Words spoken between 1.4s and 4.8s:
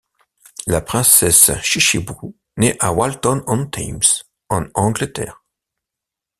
Chichibu naît à Walton-on-Thames en